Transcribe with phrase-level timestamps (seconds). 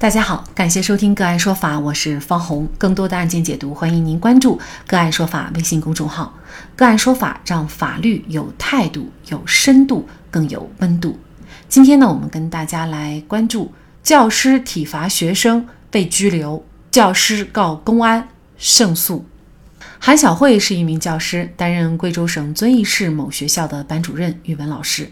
[0.00, 2.68] 大家好，感谢收听个案说法，我是方红。
[2.78, 6.32] 更多的案件解读，欢迎您关注个案说法微信公众号。
[6.76, 11.18] 个案说法让法律有态度、有深度、更有温度。
[11.68, 13.72] 今天呢，我们跟大家来关注
[14.04, 19.26] 教师体罚学生被拘留，教师告公安胜诉。
[19.98, 25.10] 韩小慧是一名教师，担任贵州省遵义市某学校的班主任、语文老师。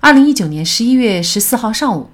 [0.00, 2.08] 二零一九年十一月十四号上午。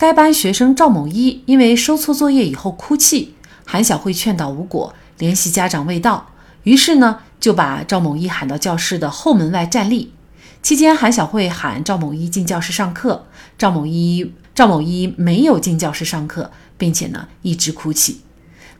[0.00, 3.34] 该班学生赵某一因为收错作业以后哭泣，
[3.66, 6.30] 韩小慧劝导无果，联系家长未到，
[6.62, 10.14] 于是呢就把赵某一喊到教室的后门外站立。
[10.62, 13.26] 期间，韩小慧喊赵某一进教室上课，
[13.58, 18.22] 赵某一赵某一没有进教室上课，并且呢一直哭泣。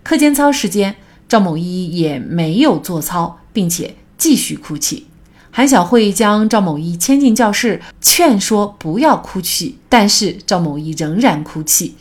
[0.02, 0.96] 课间操时间，
[1.28, 5.09] 赵某一也没有做操，并且继续哭泣。
[5.52, 11.96] 韩小慧将赵某一牵进教室，劝说不要哭泣，但是赵某一仍然哭泣。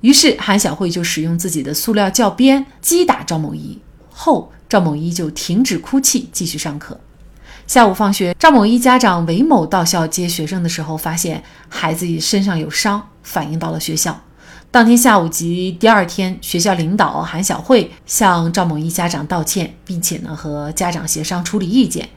[0.00, 3.78] 于是韩小慧就使用自己的塑料教鞭击打赵某一，
[4.10, 6.98] 后赵某一就停止哭泣，继续上课。
[7.66, 14.22] 下午放学，赵某一家长韦某到校接学生的时候，发现孩子身上有伤，反映到了学校。
[14.70, 22.08] 当天下午及第二天，学校领导韩小慧向赵某一家长道歉，并且呢和家长协商处理意见。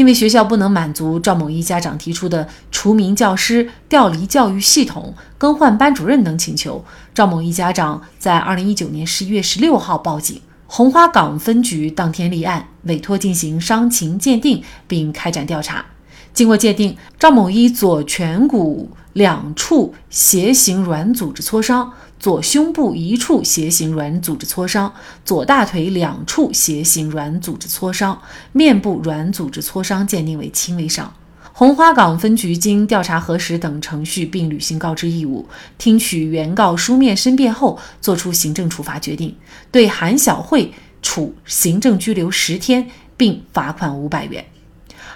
[0.00, 15.84] 因为学校不能满足赵某一家长提出的除名教师、调离教育系统、更换班主任等请求，赵某一家长在二零一九年十一月十六号报警，红花岗分局当天立案，委托进行伤情鉴定并开展调查。
[16.32, 21.92] 经过鉴定，赵某一左颧骨两处斜形软组织挫伤。
[22.20, 24.92] 左胸部一处斜形软组织挫伤，
[25.24, 28.20] 左大腿两处斜形软组织挫伤，
[28.52, 31.10] 面部软组织挫伤鉴定为轻微伤。
[31.54, 35.48] 红花岗分局经调查核实等程序，并履行告知义务，
[35.78, 39.34] 听取原告书面申辩后，作出行政处罚决定，
[39.72, 44.44] 对韩小慧处行政拘留十天，并罚款五百元。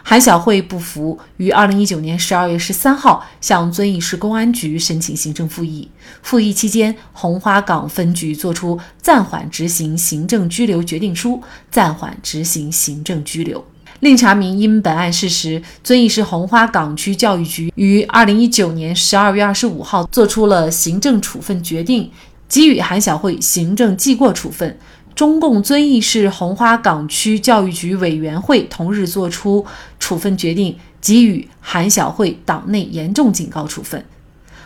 [0.06, 5.90] 韩小慧不服，于二零一九年十二月十三号向遵义市公安局申请行政复议。
[6.22, 13.64] 复议期间，红花岗分局作出暂缓执行行政拘留决定书，暂缓执行行政拘留。
[14.00, 22.10] 另查明，因本案事实，遵义市红花岗区教育局于二零一九年十二月二十五号作出了行政处分决定，
[22.46, 24.78] 给予韩小慧行政记过处分。
[25.14, 29.64] 中共遵义市红花岗区教育局委员会同日作出
[30.00, 34.04] 处分决定，给予韩小慧党内严重警告处分。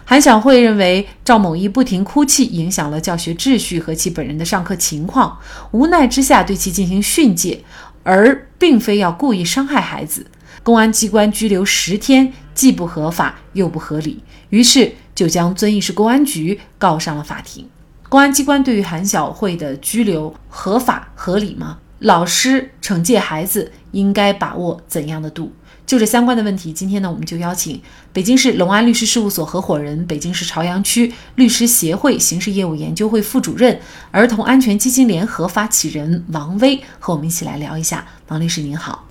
[0.06, 5.38] 韩小慧认为赵某一不停哭泣，影响了教学秩序和其本人的上课情况，
[5.72, 7.62] 无奈之下对其进行训诫，
[8.02, 10.26] 而并非要故意伤害孩子。
[10.62, 17.68] 公安机关拘留十天，既不合法又不合理，于是就将遵义市公安局告上了法庭。
[18.08, 21.78] 公安机关对于韩晓慧的拘留合法合理吗？
[21.98, 25.52] 老师惩戒孩子应该把握怎样的度？
[25.84, 27.82] 就这相关的问题，今天呢，我们就邀请
[28.12, 33.78] 北京市隆安律师事务所合伙人、北京市朝阳区律师协会刑事业务研究会副主任、
[34.10, 38.06] 儿童安全基金联合发起人王威和我们一起来聊一下。
[38.28, 39.06] 王律师您好，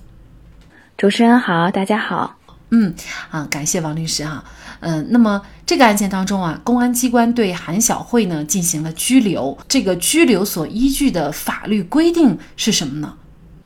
[0.98, 2.36] 主持人好，大家好。
[2.70, 2.94] 嗯，
[3.30, 4.44] 啊，感谢王律师哈。
[4.80, 13.14] 嗯，那么这个案件当中啊，公安机关对韩小慧呢进行了拘留，这个拘留所依据的法律规定是什么呢？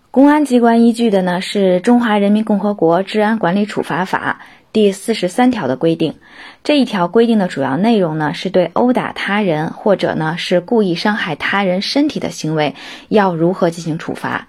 [0.10, 4.42] 公安机关依据的呢是《中华人民共和国治安管理处罚法》
[4.74, 6.16] 第四十三条的规定。
[6.64, 12.76] 这一条规定的主要内容呢是对殴打他人或者呢是故意伤害他人身体的行为
[13.10, 14.48] 要如何进行处罚。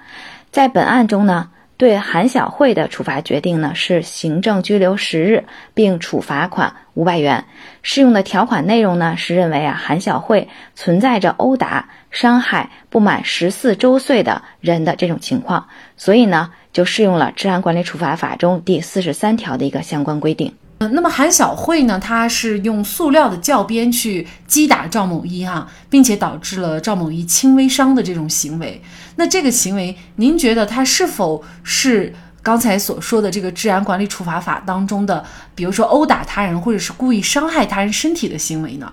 [0.50, 1.48] 在本案中呢。
[1.82, 5.42] 对韩晓慧的处罚决定呢是行政拘留十日，
[5.74, 7.44] 并处罚款五百元。
[7.82, 15.66] 适用的条款内容呢是认为啊韩晓慧存在着殴打、伤害不满十四周岁的人的这种情况，
[15.96, 20.54] 所以呢就适用了《治安管理处罚法》中第四十三条的一个相关规定。
[20.88, 21.98] 那么韩小慧呢？
[21.98, 28.82] 她是用塑料的教鞭去击打赵某一哈，并且导致了赵某一轻微伤的这种行为。
[29.16, 32.12] 那这个行为，您觉得他是否是
[32.42, 35.24] 刚才所说的这个治安管理处罚法当中的，
[35.54, 38.92] 比如说殴打他人或者是故意伤害他人身体的行为呢？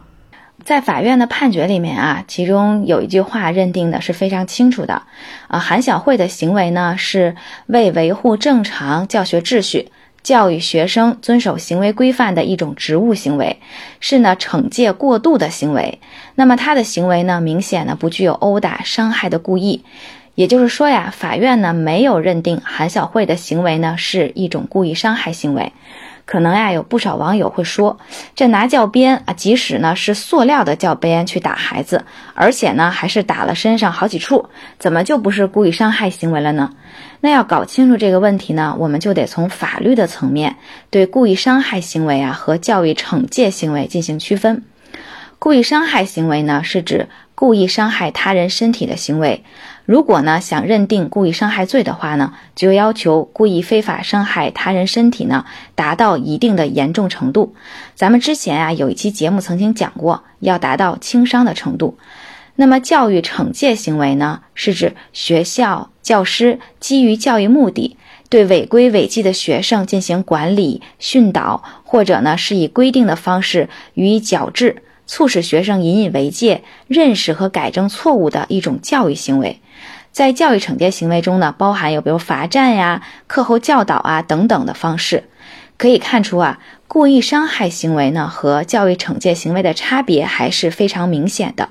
[0.65, 5.01] 在法院的判决里面啊，其中有一句话认定的是非常清楚的
[5.47, 7.35] 啊，韩小慧的行为呢是
[7.67, 9.89] 为维护正常教学秩序。
[10.23, 13.57] 教育学生遵守行为规范的一种职务行为，
[13.99, 15.99] 是呢惩戒过度的行为。
[16.35, 19.83] 那么他的行为呢，明显呢不具有殴打伤害的故意。
[20.35, 25.73] 也就是说呀，法院呢没有认定韩小慧的行为呢是一种故意伤害行为。
[26.29, 27.97] 可能呀，有不少网友会说，
[28.35, 32.05] 这拿教鞭啊，即使呢是塑料的教鞭去打孩子，
[32.35, 34.47] 而且呢还是打了身上好几处，
[34.77, 36.69] 怎么就不是故意伤害行为了呢？
[37.19, 40.55] 那要搞清楚这个问题呢，我们就得从法律的层面
[40.91, 44.63] 对故意伤害行为啊和教育惩戒行为进行区分。
[45.39, 47.09] 故意伤害行为呢，是指
[47.39, 49.45] 故意伤害他人身体的行为。
[49.85, 57.55] 如果呢想认定故意伤害罪的话呢，就要求故意非法伤害他人身体呢达到一定的严重程度。
[57.95, 61.97] 咱们之前啊有一期节目曾经讲过，要达到轻伤的程度。
[62.57, 67.95] 那么教育惩戒行为呢，是指学校教师基于教育目的，
[68.27, 79.59] 对违规违纪的学生进行管理训导，或者呢是以规定的方式予以矫治，促使学生引以为戒，认识和改正错误的一种教育行为。
[80.11, 85.23] 在教育惩戒行为中呢，包含有比如罚站呀、课后教导啊等等的方式。
[85.77, 91.69] 可以看出啊，故意伤害行为呢和教育惩戒行为的差别还是非常明显的。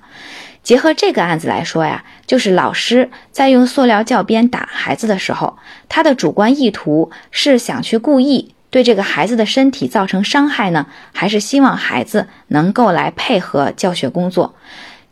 [0.64, 5.56] 结合这个案子来说呀，就是老师在用塑料教鞭打孩子的时候，
[5.88, 14.54] 他的主观意图是想去故意对这个孩子的身体造成伤害呢，还是希望孩子能够来配合教学工作？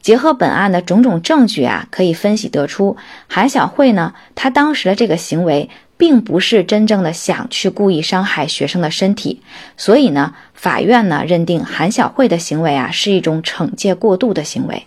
[0.03, 9.43] 结合本案的种种证据啊，可以分析得出，韩小慧呢，她当时的这个行为，并不是真正的想去故意伤害学生的身体，
[9.77, 14.87] 所以呢，法院呢认定韩小慧的行为啊是一种惩戒过度的行为。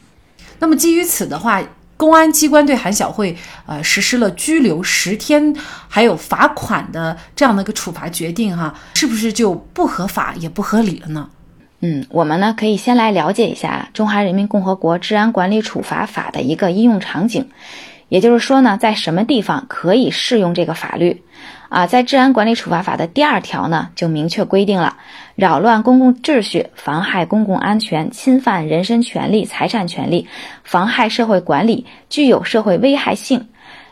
[0.60, 1.62] 那么基于此的话，
[2.00, 3.36] 公安机关对韩晓慧
[3.66, 5.54] 呃实施了拘留十天，
[5.90, 11.30] 还有罚款的这样的一个处罚决定，哈，是不是就不合法也不合理了呢？
[11.82, 17.50] 嗯，我们呢可以先来了解一下《中华人民共和国治安管理处罚法》的一个应用场景，
[18.08, 21.22] 也就是说呢，在什么地方可以适用这个法律？
[21.70, 24.98] 啊，在《治安管理处罚法》的第二条呢，就明确规定了，
[25.36, 30.28] 扰乱公共秩序、妨害公共安全、侵犯人身权利、财产权利、
[30.64, 33.48] 妨害社会管理、具有社会危害性。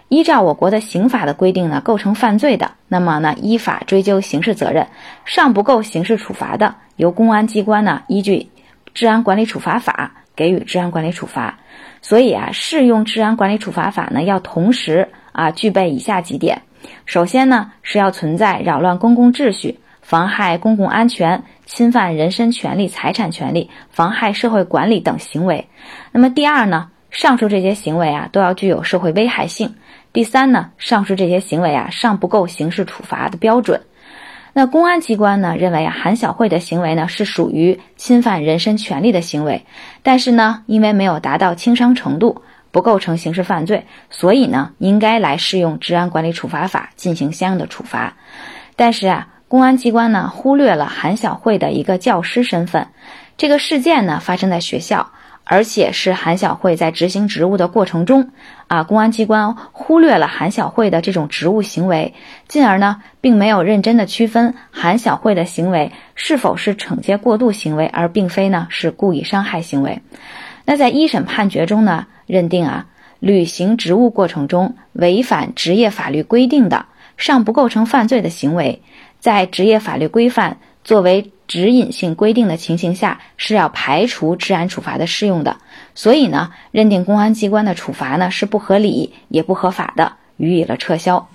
[0.10, 4.86] 依照我国的刑法的规定呢，构成犯罪的，那么呢，依法追究刑事责任；
[5.26, 8.38] 尚不够刑事处罚的，由公安机关呢依据
[8.96, 11.60] 《治安管理处罚法》给予治安管理处罚。
[12.02, 16.62] 所以啊，适用《治安管理处罚法》呢，要同时啊具备以下几点：
[17.06, 25.68] 首先呢，是要存在扰乱公共秩序、妨害公共安全、侵犯人身权利、财产权利、妨害社会管理等行为。
[26.12, 29.76] 那么第二呢，上述这些行为啊，都要具有社会危害性。
[30.14, 33.82] 第三呢，上述这些行为啊尚不够刑事处罚的标准。
[34.54, 39.64] 那公安机关呢认为啊，韩小慧的行为呢是属于侵犯人身权利的行为，
[40.02, 42.42] 但是呢，因为没有达到轻伤程度，
[42.72, 48.14] 不构成刑事犯罪，所以呢，应该来适用治安管理处罚法进行相应的处罚。
[48.76, 52.88] 但是啊，公安机关呢忽略了韩小慧的一个教师身份，
[53.38, 55.12] 这个事件呢发生在学校。
[55.50, 58.32] 而且是韩小慧在执行职务的过程中，
[58.68, 62.14] 啊，公安机关忽略了韩小慧的这种职务行为，
[62.50, 70.02] 进而呢，并没有认真的区分韩小慧的行为是否是惩戒过度行为，而并非呢是故意伤害行为。
[70.66, 72.86] 那在一审判决中呢，认定啊，
[73.20, 76.86] 履行职务过程中违反职业法律规定的，
[77.18, 78.80] 尚不构成犯罪的行为，
[79.20, 81.32] 在职业法律规范作为。
[81.48, 85.56] 指引性规定的情形下是要排除治安处罚的适用的，
[85.96, 91.26] 所以呢，认定公安机关的处罚呢是不合理也不合法的，予以了撤销。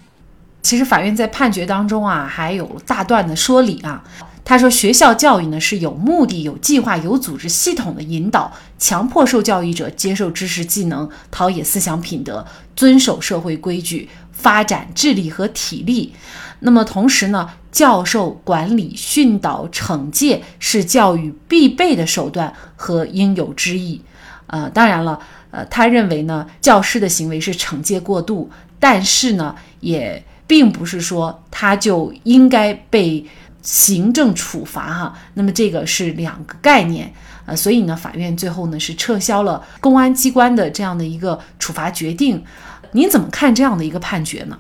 [0.61, 4.05] 其实法院在判决当中啊，还有大段的说理啊。
[4.45, 12.45] 他说，学校教育呢是有目的、有计划、有组织、系统的引导，强迫受教育者接受知识技能，陶冶思想品德，
[12.75, 16.13] 遵守社会规矩，发展智力和体力。
[16.61, 24.03] 那么同时呢，教授管理、训导、惩戒是教育必备的手段和应有之义。
[24.49, 25.19] 呃，当然了，
[25.51, 33.25] 呃，他认为呢，教师的行为是惩戒过度，但是呢，也并不是说他就应该被
[33.63, 35.15] 行政处罚哈。
[35.35, 37.11] 那么这个是两个概念。
[37.45, 42.45] 呃，所以呢，法院最后呢是撤销了公安机关的这样的一个处罚决定。
[42.93, 44.59] 您怎么看这样的一个判决呢？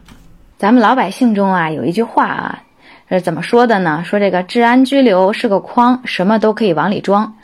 [0.58, 2.62] 咱们老百姓中啊，有一句话啊，
[3.08, 4.02] 是怎么说的呢？
[4.04, 7.36] 说这个治安拘留是个筐，什么都可以往里装。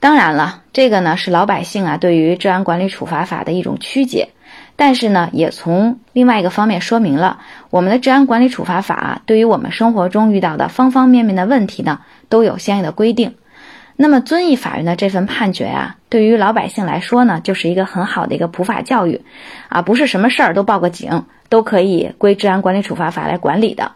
[0.00, 4.30] 当然了，这个呢是老百姓啊对于治安管理处罚法的一种曲解，
[4.84, 7.38] 但是呢，也从另外一个方面说明了
[7.70, 13.36] 我们的治安管理处罚法对于我们生活中遇到的方方面面的问题呢，都有相应的规定。
[13.94, 19.24] 那么遵义法院的这份判决啊，对于老百姓来说呢，就是一个很好的一个普法教育，
[19.68, 23.92] 啊，不是什么事儿都报个警都可以归治安管理处罚法来管理的。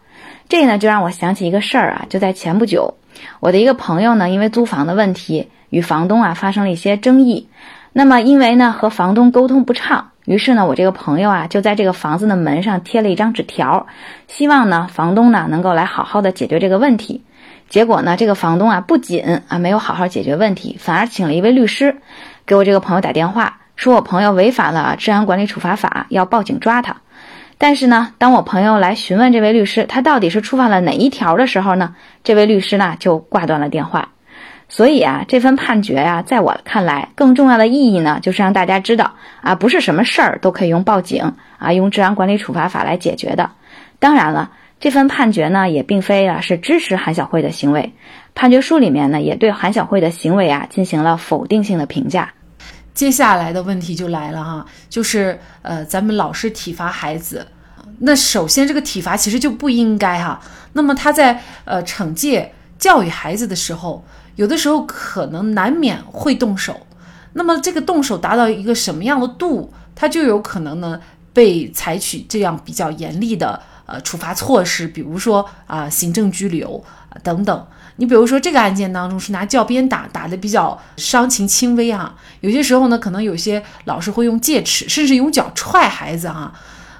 [0.49, 2.95] 这呢就让我想起一个事儿啊，就在前不久，
[3.41, 7.49] 我的一个朋友呢，因为租房的问题与房东啊发生了一些争议。
[7.93, 13.87] 那么因为呢和房东沟通不畅，于是呢我这个朋友啊就在这个房子的门上贴了一张纸条，
[14.29, 17.25] 希望呢房东呢能够来好好的解决这个问题。
[17.69, 21.97] 结果呢这个房东啊不仅啊没有好好解决问题，反而请了一位律师
[22.45, 26.97] 给我这个朋友打电话，说我朋友违反了治安管理处罚法，要报警抓他。
[27.59, 31.95] 但是呢，当我朋友来询问这位律师，他到底是触犯了哪一条的时候呢？
[32.23, 34.11] 这位律师呢就挂断了电话。
[34.69, 43.49] 所以啊，这份判决呀，在我看来，更重要的意义呢，就是让大家知道啊，不是什么事儿都可以用报警啊，用治安管理处罚法来解决的。
[43.99, 44.51] 当然了，
[44.81, 47.93] 这份判决呢，也并非啊是支持韩小慧的行为。
[48.35, 52.31] 判决书里面呢，也对韩小慧的行为啊进行了否定性的评价。
[52.93, 57.47] 接下来的问题就来了哈，就是呃，咱们老是体罚孩子，
[57.99, 60.41] 那首先这个体罚其实就不应该哈。
[60.73, 64.05] 那么他在呃惩戒教育孩子的时候，
[64.37, 66.87] 有的时候可能难免会动手。
[67.33, 71.01] 那么这个动手达到一个什么样的度，他就有可能呢
[71.33, 76.83] 被采取这样比较严厉的呃处罚措施，比如说啊行政拘留
[77.23, 77.67] 等等。
[77.99, 82.15] 你比如说这个案件当中是拿教鞭打，打的比较伤情轻微啊。
[82.41, 86.53] 有些时候呢，可能有些老师会用戒尺，甚至用脚踹孩子啊。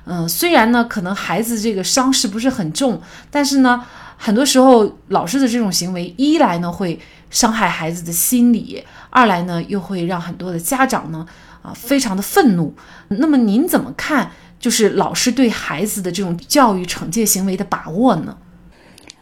[0.07, 3.85] 嗯，虽然呢，可能孩子这个伤势不是很重，但是呢，
[4.17, 6.99] 很多时候老师的这种行为，一来呢会
[7.31, 11.27] 伤害孩子的心理，二来呢又会让很多的家长呢
[11.63, 12.75] 啊非常的愤怒。
[13.09, 14.31] 那么您怎么看？
[14.59, 18.37] 就是老师对孩子的这种教育惩戒行为的把握呢？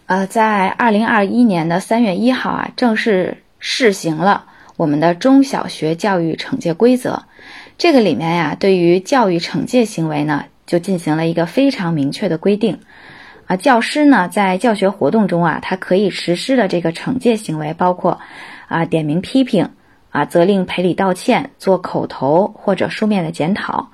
[0.06, 4.46] 呃，在二零二一年的三月一号啊，正式试行了
[4.76, 7.24] 我们的中小学教育惩戒规则。
[7.76, 12.78] 这个里面呀，对于教育惩戒行为呢，就进行了一个非常明确的规定。
[13.46, 18.18] 啊，教师呢，在教学活动中啊，他可以实施的这个惩戒行为，包括
[18.68, 19.68] 啊，点名批评，
[20.10, 23.90] 啊，责令赔礼道歉，做口头或者书面的检讨，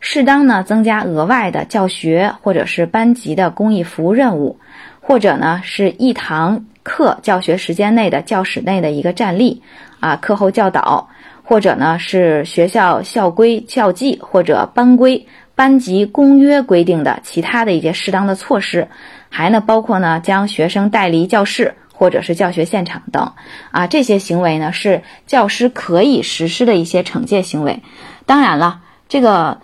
[0.00, 4.58] 适当呢，增加额外的教学或者是班级的公益服务任务。
[5.06, 9.62] 或者呢，是一堂课教学时间内的教室内的一个站立，
[10.00, 11.10] 啊，课后教导，
[11.42, 18.88] 或者呢是学校校规、校纪或者班规、班级公约规定的其他的一些适当的措施，
[19.28, 23.32] 还呢包括呢将学生带离教室或者是教学现场等，
[23.70, 27.82] 啊，这些行为呢是教师可以实施的一些惩戒行为。
[28.26, 29.60] 当然了，这个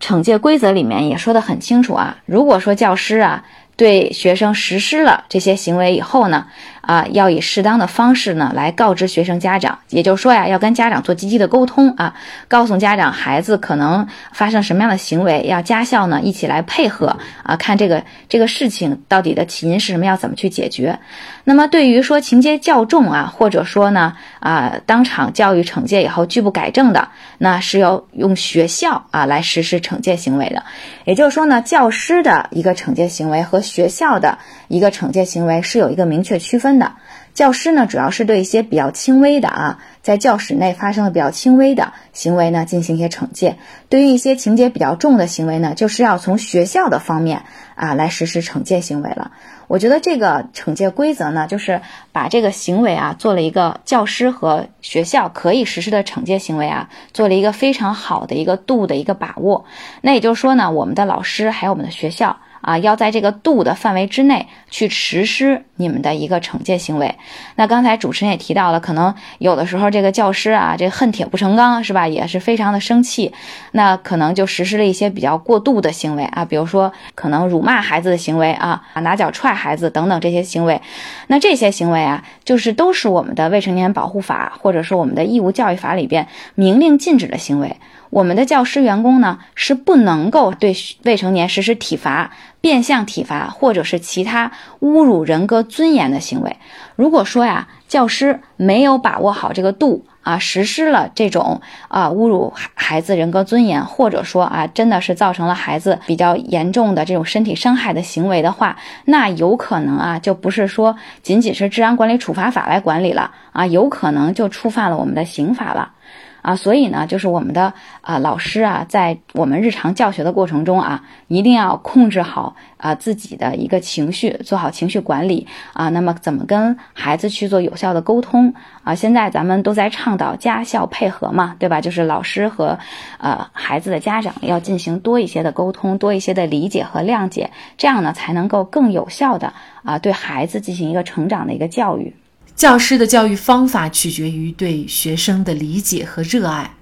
[0.00, 3.44] 惩戒规则里面也说得很清楚啊，如果说教师啊。
[3.78, 6.48] 对学生实施了这些行为以后呢？
[6.88, 12.14] 啊，要以适当的方式呢来告知学生家长，也就是说呀，要跟家长做积极的沟通啊，
[12.48, 20.98] 告诉家长孩子可能发生什么样的行为，要家校呢一起来配合啊，看这个这个事情到底的起因是什么，要怎么去解决。
[21.44, 30.62] 那么对于说情节较重啊，或者说呢啊当场教育惩戒以后拒不改正的，那是要用学校啊来实施惩戒行为的。
[31.04, 34.38] 也就是说呢，教师的一个惩戒行为和学校的
[34.68, 36.78] 一个惩戒行为是有一个明确区分。
[36.78, 36.94] 的
[37.34, 43.52] 教师呢，主要是对一些比较轻微的啊，在教室内发生的比较轻微的行为呢，进行一些惩戒；
[43.88, 47.44] 对于一些情节比较重的行为呢，就是要从学校的方面
[47.76, 49.30] 啊来实施惩戒行为了。
[49.68, 59.64] 我觉得这个惩戒规则呢，就是把这个行为啊做了一个教师和学校可以实施的惩戒行为啊，做了一个非常好的一个度的一个把握。
[60.00, 62.38] 那也就是说呢，我们的老师还有我们的学校。
[62.60, 67.14] 啊，要在这个度的范围之内去实施你们的一个惩戒行为。
[67.56, 72.06] 那刚才主持人也提到了，可能有的时候这个教师啊，这恨铁不成钢，是吧？
[72.08, 73.32] 也是非常的生气，
[73.72, 80.80] 那可能就实施了一些比较过度的行为啊，比如说可能辱骂孩子的行为啊，拿脚踹孩子等等这些行为。
[81.28, 87.76] 那这些行为啊，就是都是我们的未成年保护法或者说我们的义务教育法里边明令禁止的行为。
[88.08, 96.56] 我们的教师员工呢，是不能够对未成年实施体罚、变相体罚，或者是其他侮辱人格尊严的行为。
[96.96, 115.92] 如果说呀，教师没有把握好这个度啊，实施了这种啊侮辱孩孩子人格尊严，或者说啊，真的是造成了孩子比较严重的这种身体伤害的行为的话，那有可能啊，就不是说仅仅是治安管理处罚法来管理了啊，有可能就触犯了我们的刑法了。
[116.42, 125.88] 啊，所以呢，就是我们的啊老师啊，在我们日常教学的过程中啊，一定要控制好啊自己的一个情绪，做好情绪管理啊。
[125.88, 128.54] 那么，怎么跟孩子去做有效的沟通
[128.84, 128.94] 啊？
[128.94, 131.80] 现在咱们都在倡导家校配合嘛，对吧？
[131.80, 132.78] 就是老师和
[133.18, 139.52] 呃孩子的家长要进行多一些的沟通，多一些的理解和谅解，这样呢，才能够更有效的
[139.82, 142.14] 啊对孩子进行一个成长的一个教育。
[142.56, 146.74] 教师的教育方法取决于对学生的理解和热爱，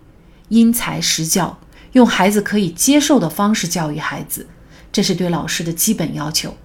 [0.48, 1.58] 因材施教，
[1.92, 4.46] 用孩子可以接受的方式教育孩子，
[4.90, 6.56] 这是对老师的基本要求。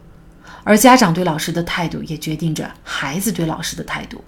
[0.63, 4.24] 而家长对老师的态度也决定着孩子对老师的态度。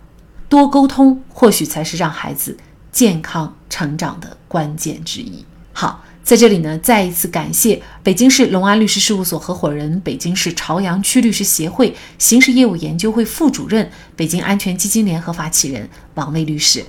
[0.49, 2.57] 多沟通，或许才是让孩子
[2.91, 5.45] 健康成长的关键之一。
[5.71, 6.03] 好。
[6.23, 16.83] 在这里呢，再一次感谢北京市隆安律师事务所合伙人、北京市朝阳区律师协会刑事业务研究会副主任、北京安全基金联合发起人王卫律师。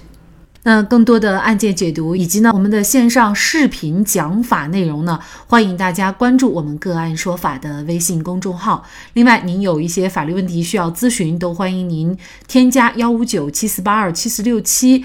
[0.67, 8.83] 那更多的案件解读以及呢我们的线上视频讲法内容呢，欢迎大家关注我们个案说法的微信公众号。
[9.13, 12.17] 另外，您有一些法律问题需要咨询，都欢迎您
[12.49, 15.05] 添加幺五九七四八二七四六七。